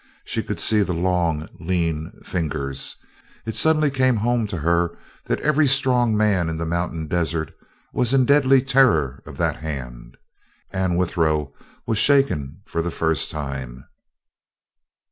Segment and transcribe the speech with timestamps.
[0.25, 2.95] She could see the long, lean fingers.
[3.45, 7.53] It suddenly came home to her that every strong man in the mountain desert
[7.93, 10.17] was in deadly terror of that hand.
[10.71, 11.53] Anne Withero
[11.85, 13.85] was shaken for the first time.